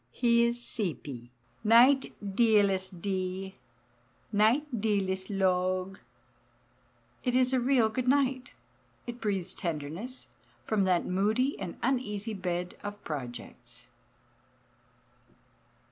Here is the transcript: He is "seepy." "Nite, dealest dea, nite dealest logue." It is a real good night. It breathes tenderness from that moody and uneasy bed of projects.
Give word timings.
He 0.09 0.45
is 0.45 0.57
"seepy." 0.59 1.29
"Nite, 1.63 2.15
dealest 2.35 3.03
dea, 3.03 3.53
nite 4.31 4.65
dealest 4.81 5.29
logue." 5.29 5.99
It 7.23 7.35
is 7.35 7.53
a 7.53 7.59
real 7.59 7.87
good 7.87 8.07
night. 8.07 8.55
It 9.05 9.21
breathes 9.21 9.53
tenderness 9.53 10.25
from 10.65 10.85
that 10.85 11.05
moody 11.05 11.55
and 11.59 11.77
uneasy 11.83 12.33
bed 12.33 12.79
of 12.81 13.03
projects. 13.03 13.85